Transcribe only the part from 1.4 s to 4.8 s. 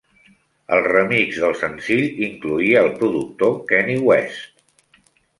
del senzill incloïa el productor Kanye West.